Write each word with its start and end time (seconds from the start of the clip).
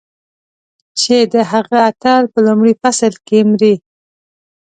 چې 0.99 1.17
د 1.33 1.35
هغه 1.51 1.77
اتل 1.89 2.23
په 2.33 2.39
لومړي 2.45 2.73
فصل 2.81 3.13
کې 3.27 3.39
مري. 3.49 3.73